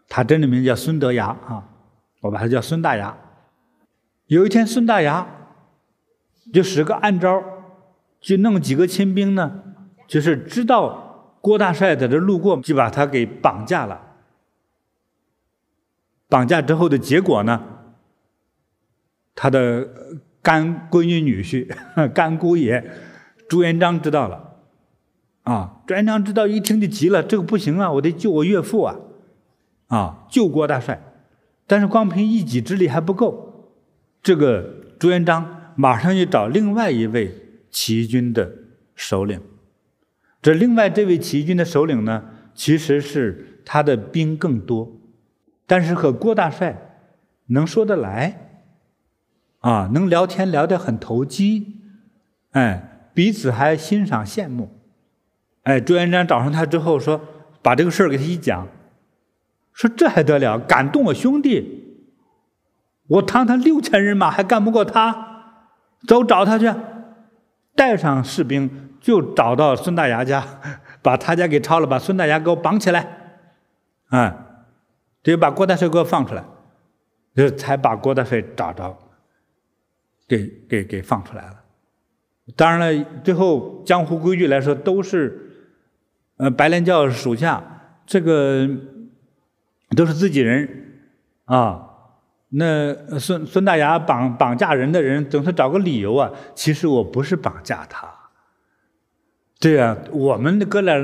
[0.08, 1.70] 他真的名叫孙德崖啊，
[2.22, 3.18] 我把他叫孙大牙。
[4.28, 5.38] 有一天，孙大牙。
[6.52, 7.42] 就使个暗招，
[8.20, 9.71] 就弄几个亲兵呢，
[10.12, 14.02] 就是知道郭大帅在这路过，就把他给绑架了。
[16.28, 17.64] 绑架之后的结果呢，
[19.34, 19.88] 他的
[20.42, 21.66] 干闺女女婿、
[22.10, 22.92] 干姑爷
[23.48, 24.58] 朱元璋知道了，
[25.44, 28.98] 啊，朱元璋知道一听就急了，这个不行啊，我得救我岳父啊，
[29.88, 31.02] 啊，救郭大帅，
[31.66, 33.72] 但是光凭一己之力还不够，
[34.22, 35.72] 这个朱元璋。
[35.78, 37.34] 马上就找另外一位
[37.72, 38.52] 起义军的
[38.94, 39.42] 首领。
[40.42, 42.24] 这另外这位起义军的首领呢，
[42.56, 44.92] 其实是他的兵更多，
[45.68, 46.76] 但是和郭大帅
[47.48, 48.50] 能说得来，
[49.60, 51.78] 啊，能聊天聊得很投机，
[52.52, 54.70] 哎，彼此还欣赏羡慕。
[55.64, 57.22] 哎，朱元璋找上他之后说，
[57.62, 58.68] 把这个事儿给他一讲，
[59.74, 62.00] 说这还得了，敢动我兄弟，
[63.08, 65.28] 我堂堂六千人马还干不过他。
[66.08, 66.74] 走，找他去，
[67.76, 70.46] 带上士兵就找到孙大牙家，
[71.02, 73.06] 把他家给抄了，把孙大牙给我绑起来，
[74.10, 74.46] 啊，
[75.24, 76.46] 得把郭大帅给我放出来，
[77.36, 78.98] 就才把郭大帅找着，
[80.28, 81.56] 给给给放出来了。
[82.56, 85.74] 当然了，最后江湖规矩来说，都是
[86.38, 87.64] 呃白莲教属下，
[88.06, 88.68] 这个
[89.96, 91.02] 都是自己人
[91.46, 91.88] 啊。
[92.54, 98.11] 那孙孙大牙绑绑架人的人总是找个理由啊，其实我不是绑架他，
[99.62, 100.98] 对啊，我们哥俩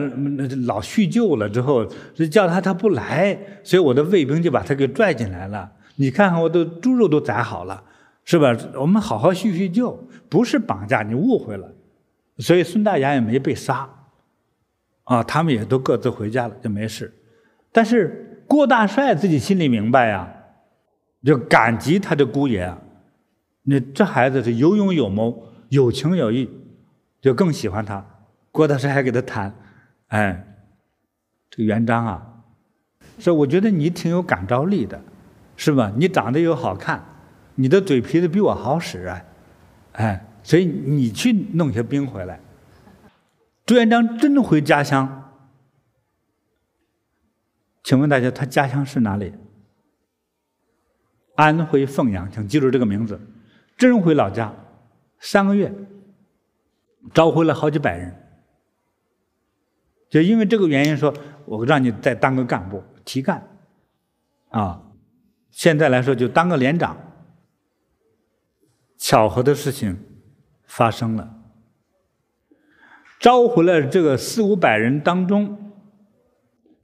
[0.65, 1.85] 老叙旧了之后，
[2.29, 5.71] 叫他他不来，所以我的卫兵就把他给拽进来了。
[5.95, 7.83] 你看看我的猪肉都宰好了，
[8.25, 8.57] 是吧？
[8.73, 11.71] 我们好好叙叙旧，不是绑架，你误会了。
[12.39, 13.87] 所以孙大牙也没被杀，
[15.03, 17.13] 啊，他们也都各自回家了，就没事。
[17.71, 20.33] 但是郭大帅自己心里明白呀。
[21.25, 22.77] 就感激他的姑爷啊，
[23.63, 26.49] 那这孩子是有勇有谋、有情有义，
[27.19, 28.05] 就更喜欢他。
[28.57, 29.53] 郭大帅还给他谈，
[30.07, 30.57] 哎，
[31.51, 32.43] 这个元璋啊，
[33.19, 34.99] 说我觉得你挺有感召力的，
[35.55, 35.93] 是吧？
[35.95, 37.05] 你长得又好看，
[37.53, 39.21] 你的嘴皮子比我好使啊，
[39.91, 42.39] 哎，所以你去弄些兵回来。
[43.67, 45.31] 朱元璋真回家乡，
[47.83, 49.35] 请问大家，他家乡是哪里？
[51.35, 53.21] 安徽凤阳，请记住这个名字。
[53.77, 54.51] 真回老家，
[55.19, 55.71] 三个月，
[57.13, 58.23] 召回了好几百人。
[60.09, 61.13] 就因为这个原因说，
[61.45, 63.47] 我让你再当个干部，提干。
[64.49, 64.81] 啊，
[65.51, 66.97] 现在来说就当个连长。
[68.97, 69.97] 巧合的事情
[70.65, 71.35] 发生了，
[73.19, 75.73] 召回了这个四五百人当中，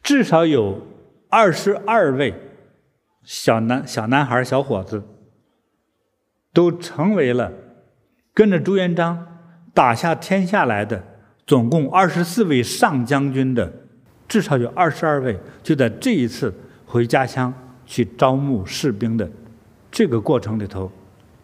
[0.01, 0.85] 至少有
[1.29, 2.33] 二十二位。
[3.23, 5.01] 小男小男孩、小伙子，
[6.51, 7.53] 都成为了
[8.33, 9.39] 跟着朱元璋
[9.73, 11.12] 打下天下来的
[11.45, 13.71] 总共二十四位上将军的，
[14.27, 16.53] 至少有二十二位，就在这一次
[16.85, 17.53] 回家乡
[17.85, 19.29] 去招募士兵的
[19.91, 20.91] 这个过程里头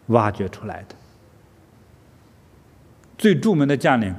[0.07, 0.95] 挖掘出来的。
[3.17, 4.15] 最著名的将领，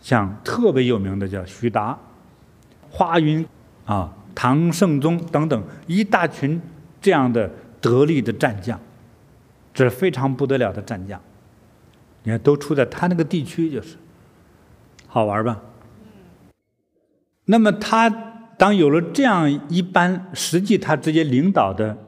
[0.00, 1.98] 像特别有名的叫徐达、
[2.90, 3.46] 华云
[3.84, 4.14] 啊。
[4.34, 6.58] 唐圣宗等等一大群
[7.02, 7.50] 这样的
[7.82, 8.80] 得力的战将，
[9.74, 11.20] 这是非常不得了的战将。
[12.22, 13.98] 你看，都出在他那个地区，就是
[15.12, 15.62] 好玩吧？
[17.44, 18.08] 那么他
[18.56, 21.98] 当有了这样一班实际他直接领导的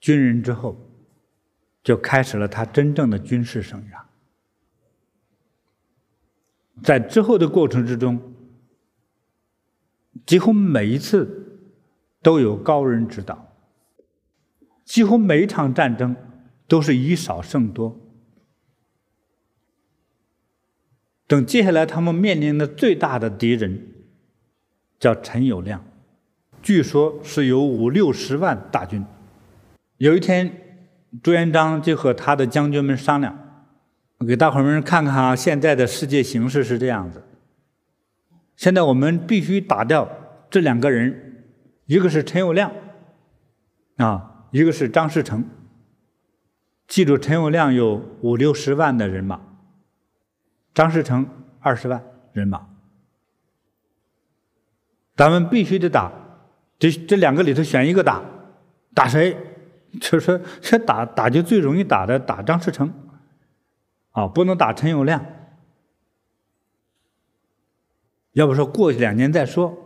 [0.00, 0.76] 军人之后，
[1.84, 4.02] 就开始了他真正的军事生涯。
[6.82, 8.20] 在之后的过程之中，
[10.26, 11.60] 几乎每一次
[12.20, 13.54] 都有高人指导，
[14.84, 16.16] 几乎每一场战争
[16.66, 17.96] 都是以少胜多。
[21.30, 23.86] 等接下来他们面临的最大的敌人
[24.98, 25.78] 叫陈友谅，
[26.60, 29.04] 据说是有五六十万大军。
[29.98, 30.52] 有一天，
[31.22, 33.38] 朱元璋就和他的将军们商量。
[34.26, 37.22] 给大伙们看看啊，现在的世界形势是这样子。
[38.56, 40.10] 现在我们必须打掉
[40.50, 41.44] 这两个人，
[41.86, 42.72] 一个是陈友谅，
[43.98, 45.44] 啊，一个是张士诚。
[46.88, 49.40] 记住，陈友谅有五六十万的人马，
[50.74, 51.26] 张士诚
[51.60, 52.02] 二十万
[52.32, 52.66] 人马。
[55.16, 56.10] 咱们必须得打，
[56.78, 58.22] 这这两个里头选一个打，
[58.94, 59.36] 打谁？
[60.00, 62.92] 就是说，这打打就最容易打的，打张士诚。
[64.12, 65.20] 啊，不能打陈友谅，
[68.32, 69.76] 要不说过去两年再说。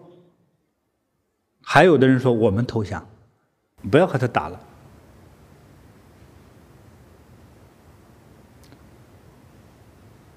[1.61, 3.07] 还有的人说我们投降，
[3.91, 4.61] 不要和他打了。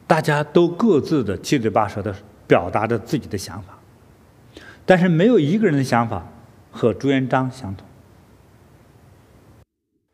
[0.08, 2.16] 大家都各自的七嘴八舌的
[2.48, 3.78] 表达着自己的想法，
[4.86, 6.26] 但是没有一个人的想法
[6.72, 7.86] 和朱元璋相同。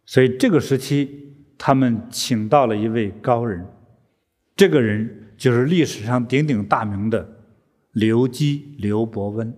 [0.05, 1.21] 所以这个时期。
[1.65, 3.65] 他们请到了一位高人，
[4.53, 7.37] 这个人就是历史上鼎鼎大名的
[7.93, 9.55] 刘基、刘伯温。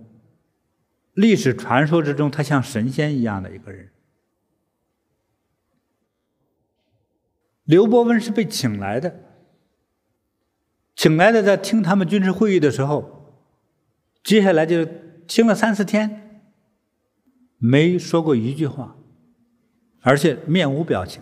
[1.15, 3.89] 历史传说之中，他像神仙一样的一个人。
[7.63, 9.24] 刘伯温是被请来的，
[10.95, 13.35] 请来的，在听他们军事会议的时候，
[14.23, 14.85] 接下来就
[15.27, 16.41] 听了三四天，
[17.57, 18.95] 没说过一句话，
[20.01, 21.21] 而且面无表情。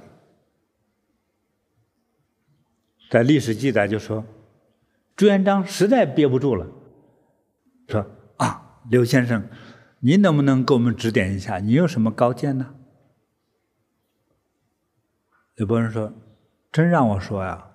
[3.10, 4.26] 在历史记载就说，
[5.16, 6.68] 朱元璋实在憋不住了，
[7.88, 8.06] 说
[8.38, 9.48] ：“啊，刘先生，
[10.00, 11.60] 您能不能给我们指点一下？
[11.60, 12.76] 你有什么高见呢？”
[15.56, 16.12] 刘伯温说
[16.72, 17.73] ：“真让我说呀，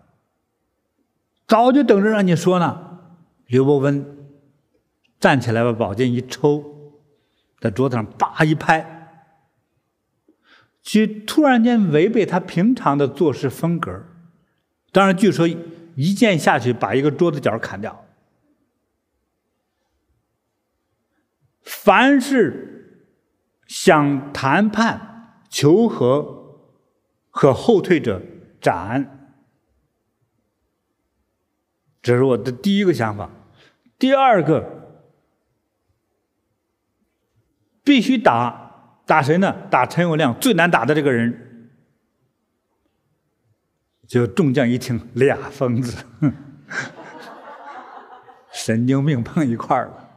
[1.48, 3.00] 早就等着让你说呢。”
[3.48, 4.06] 刘伯温
[5.18, 6.62] 站起来把宝剑一抽，
[7.58, 9.26] 在桌子上叭一拍，
[10.82, 14.04] 就突然间违背他平常的做事风格。
[14.92, 18.04] 当然，据说一剑下去把一个桌子角砍掉。
[21.62, 23.06] 凡是
[23.66, 26.60] 想谈判、求和
[27.30, 28.22] 和后退者
[28.60, 29.17] 斩，
[32.08, 33.28] 这是我的第一个想法。
[33.98, 34.64] 第二个，
[37.84, 39.54] 必须打打谁呢？
[39.68, 41.70] 打陈友谅最难打的这个人。
[44.06, 46.02] 就众将一听，俩疯子，
[48.50, 50.08] 神经病碰一块儿了。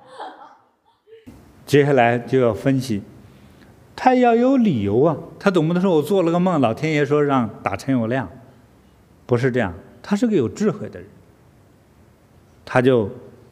[1.65, 3.03] 接下来就要分析，
[3.97, 8.25] 他要有理由啊，他总不能说我做了个梦，老天爷说让打陈友谅，
[9.25, 11.09] 不是这样，他是个有智慧的人，
[12.65, 13.09] 他就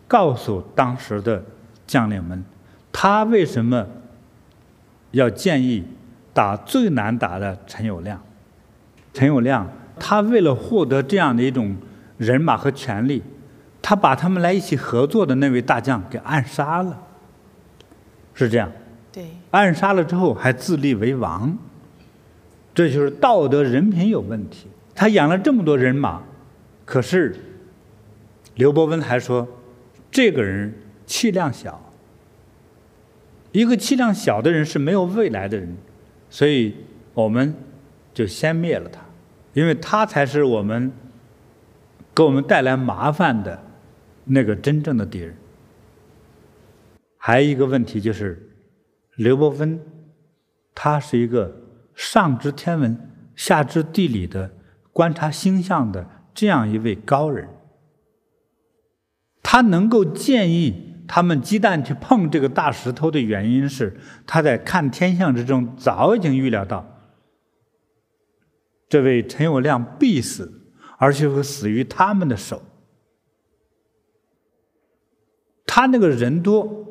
[0.07, 1.43] 告诉当时的
[1.85, 2.43] 将领们，
[2.91, 3.85] 他为什么
[5.11, 5.83] 要建议
[6.33, 8.17] 打最难打的陈友谅，
[9.13, 9.65] 陈友谅。
[9.99, 11.75] 他为了获得这样的一种
[12.17, 13.21] 人马和权力，
[13.81, 16.97] 他把他们来一起合作的那位大将给暗杀了，
[18.33, 18.71] 是这样。
[19.11, 19.25] 对。
[19.51, 21.57] 暗杀了之后还自立为王，
[22.73, 24.67] 这就是道德人品有问题。
[24.95, 26.21] 他养了这么多人马，
[26.85, 27.35] 可是
[28.59, 29.47] 刘伯温还说，
[30.11, 30.73] 这个人
[31.05, 31.81] 气量小。
[33.53, 35.77] 一个气量小的人是没有未来的人，
[36.29, 36.75] 所以
[37.13, 37.55] 我们
[38.13, 38.99] 就先灭了他。
[39.53, 40.91] 因为他才是我们
[42.13, 43.63] 给我们带来麻烦的
[44.25, 45.33] 那个真正的敌人。
[47.15, 48.51] 还有一个问题就是，
[49.15, 49.79] 刘伯温
[50.75, 51.61] 他是一个
[51.95, 54.51] 上知天文、下知地理的
[54.91, 57.47] 观察星象的这样一位高人。
[59.51, 66.85] 他能够建议他们鸡蛋去碰这个大石头的原因是，他在看天象之中早已经预料到。
[68.87, 70.61] 这位陈友谅必死，
[70.99, 72.61] 而且会死于他们的手。
[75.65, 76.85] 他那个人多，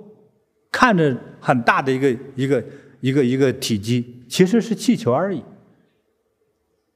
[0.73, 2.65] 看着很大的一个一个
[2.99, 5.45] 一个一个体积，其实是气球而已。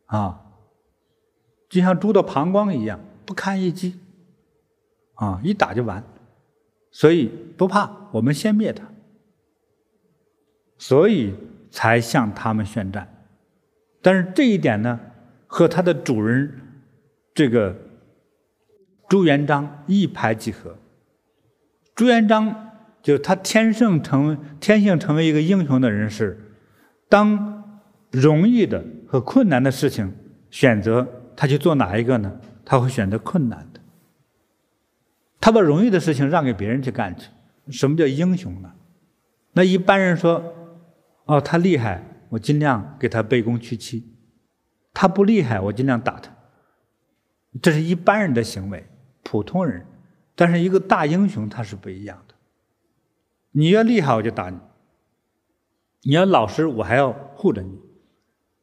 [0.07, 0.41] 啊，
[1.69, 4.01] 就像猪的膀胱一样，不堪一击，
[5.23, 6.03] 啊，一打就完，
[6.91, 8.83] 所以不怕，我们先灭他，
[10.79, 11.33] 所以
[11.71, 13.09] 才向他们宣战。
[14.01, 14.99] 但是这一点呢，
[15.47, 16.53] 和他的主人
[17.33, 17.77] 这个
[19.09, 20.77] 朱元璋一拍即合。
[21.95, 26.37] 朱元璋就他天生成天性成为一个英雄的人是，
[27.09, 27.79] 当
[28.11, 30.13] 容易的和困难的事情
[30.51, 31.07] 选择，
[31.37, 32.41] 他去做哪一个呢？
[32.65, 33.69] 他会选择困难。
[35.43, 37.29] 他把容易的事情让给别人去干去。
[37.69, 38.73] 什么叫英雄呢？
[39.53, 40.43] 那一般人说，
[41.25, 42.09] 哦，他厉害。
[42.31, 44.17] 我尽量给他卑躬屈膝，
[44.95, 46.35] 他不厉害，我尽量打他。
[47.61, 48.87] 这是一般人的行为，
[49.23, 49.85] 普通人。
[50.35, 52.35] 但是一个大英雄他是不一样的。
[53.51, 54.57] 你要厉害，我就打你；
[56.05, 57.79] 你要老实，我还要护着你。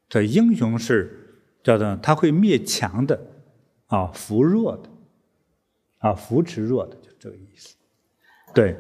[0.08, 3.22] 这英雄是叫做他会灭强的，
[3.86, 4.90] 啊，扶弱的，
[6.00, 7.76] 啊，扶持弱的，就这个意思。
[8.54, 8.76] 对，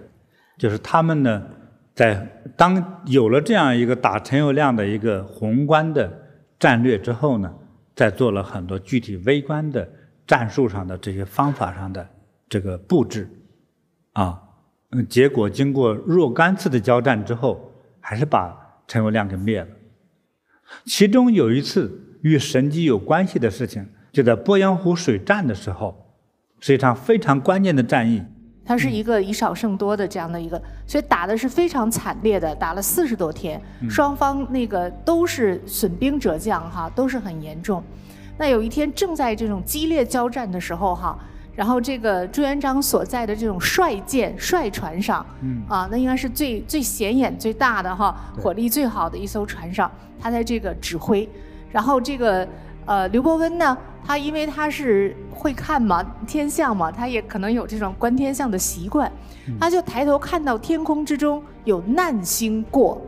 [0.57, 1.47] 就是他们呢。
[1.95, 6.09] 在当有了这样一个打陈友谅的一个宏观的
[6.57, 7.53] 战略之后呢，
[7.93, 9.85] 在做了很多具体微观的
[10.25, 12.07] 战术上的这些方法上的
[12.47, 13.29] 这个布置，
[14.13, 14.41] 啊，
[14.91, 18.57] 嗯，结果经过若干次的交战之后，还是把
[18.87, 19.67] 陈友谅给灭了。
[20.85, 26.08] 其中有一次与神机有关系的事情，就在鄱阳湖水战的时候，
[26.59, 28.23] 是一场非常关键的战役。
[28.65, 37.83] 它是一个以少胜多的这样的一个，所以打的是非常惨烈的，打了四十多天，双方那个都是损兵折将哈，都是很严重。
[38.37, 41.17] 那有一天正在这种激烈交战的时候哈，
[41.55, 45.25] 然后这个朱元璋所在的这种帅舰帅船上，
[45.67, 51.27] 啊，那应该是最最显眼最大的哈，火力最好的一艘船上，他在这个指挥，
[51.71, 52.47] 然后这个。
[52.89, 59.11] 呃，刘伯温呢，他因为他是会看嘛，天象嘛，他也可能有这种观天象的习惯，
[59.59, 62.99] 他就抬头看到天空之中有难星过，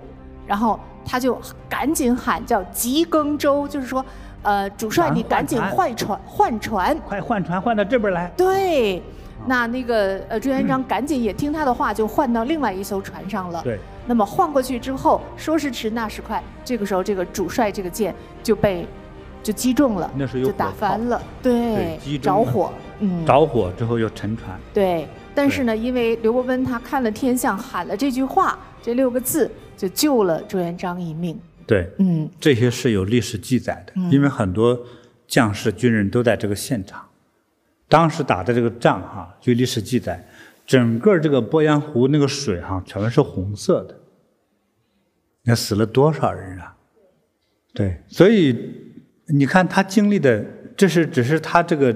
[0.45, 1.35] 然后他就
[1.67, 4.05] 赶紧喊叫急更舟，就是说，
[4.43, 8.31] 呃，主帅你赶紧换船换船，快换船换到这边来。
[8.37, 9.01] 对，
[9.47, 13.59] 那那个呃朱元璋赶紧也听他的话，就换到另外一艘船上了。
[13.63, 18.13] 对，那么换过去之后，说时迟那时快，这个时候这个主帅这个舰
[18.43, 18.87] 就被。
[19.43, 25.07] 就击中了，那是有就打翻了，对，对着火，嗯，着火之后又沉船，对。
[25.33, 31.39] 但是呢，因为刘伯温他看了天象，喊了这句话，这六个字，就救了朱元璋一命。
[31.65, 34.77] 对，嗯，这些是有历史记载的，嗯，因为很多
[35.27, 37.01] 将士军人都在这个现场，
[37.87, 40.27] 当时打的这个仗哈，据历史记载，
[40.65, 43.95] 整个这个鄱阳湖那个水哈，全是红色的，
[45.45, 46.75] 那死了多少人啊？
[47.73, 48.80] 对，所以。
[49.33, 51.95] 你看他经历的，这是只是他这个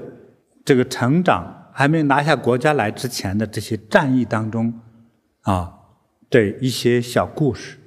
[0.64, 4.74] 这个成长还没拿下国家来之前的这些战役当中，
[5.42, 5.74] 啊，
[6.30, 7.78] 对一些小故事，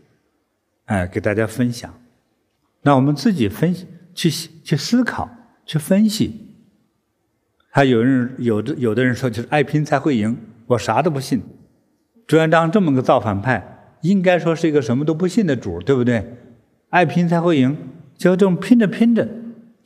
[0.84, 1.92] 哎，给大家分享。
[2.82, 5.28] 那我们自己分析，去去思考，
[5.64, 6.55] 去分析。
[7.70, 10.36] 还有人有的有的人说，就是爱拼才会赢，
[10.66, 11.42] 我啥都不信。
[12.26, 16.36] 朱元璋这么个造反派，应该说是一个什么都不信的主，对不对？
[16.90, 17.76] 爱拼才会赢。
[18.16, 19.28] 就这么拼着拼着，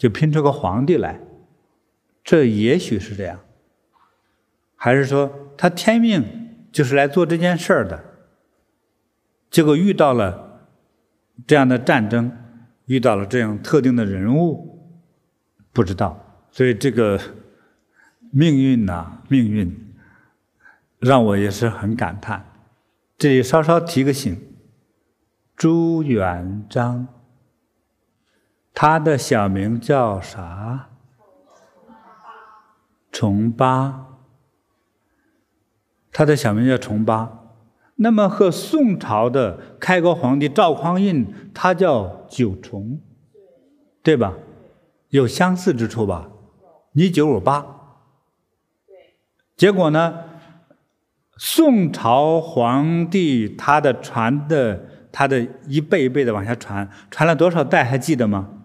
[0.03, 1.21] 就拼出个皇帝来，
[2.25, 3.39] 这也许是这样，
[4.75, 8.03] 还是说他天命就是来做这件事儿的，
[9.49, 10.67] 结果遇到了
[11.47, 12.37] 这样的战争，
[12.87, 14.93] 遇到了这样特定的人物，
[15.73, 16.49] 不知道。
[16.51, 17.21] 所以这个
[18.33, 19.95] 命运呐，命运
[20.99, 22.45] 让我也是很感叹。
[23.17, 24.37] 这里稍稍提个醒，
[25.55, 27.07] 朱元璋。
[28.75, 30.89] 他的小名叫啥？
[33.11, 34.07] 重八。
[36.11, 37.39] 他的小名叫重八。
[37.97, 43.01] 那么和宋朝的开国皇帝赵匡胤，他叫九重，
[44.03, 44.35] 对吧？
[45.11, 46.29] 有相似之处吧？
[46.93, 47.67] 你九我八。
[49.57, 50.25] 结果呢？
[51.37, 57.85] 宋朝皇帝他的传的，他的一辈一辈的往下传，传了多少代？
[57.85, 58.62] 还记得吗？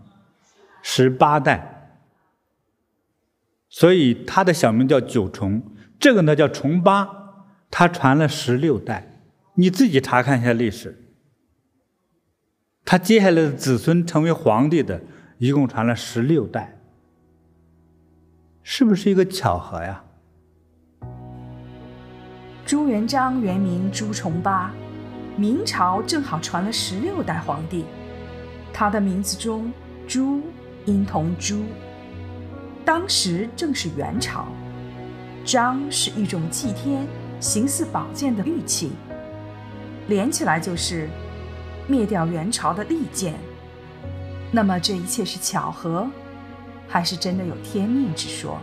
[0.81, 1.99] 十八代，
[3.69, 5.61] 所以他的小名叫九重，
[5.99, 7.09] 这个呢叫重八，
[7.69, 9.21] 他传了十六代，
[9.55, 11.03] 你自己查看一下历史。
[12.85, 15.01] 他接下来的子孙成为皇帝的，
[15.39, 16.77] 一共传了十六代，
[18.63, 20.03] 是不是一个巧合呀？
[22.65, 24.73] 朱元璋原名朱重八，
[25.35, 27.85] 明朝正好传了十六代皇帝，
[28.73, 29.71] 他的名字中
[30.07, 30.41] “朱”。
[30.87, 31.63] 音同珠。
[32.83, 34.47] 当时正是元朝，
[35.45, 37.05] 章是一种祭天、
[37.39, 38.93] 形似宝剑的玉器，
[40.07, 41.09] 连起来就是
[41.87, 43.35] 灭掉元朝的利剑。
[44.51, 46.07] 那么这一切是巧合，
[46.87, 48.57] 还是真的有天命之说？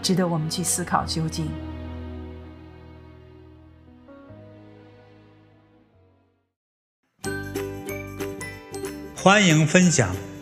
[0.00, 1.48] 值得我们去思考究竟。
[9.16, 10.14] 欢迎分享